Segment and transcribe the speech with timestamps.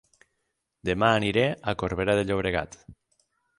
[0.89, 2.81] Dema aniré a Corbera de Llobregat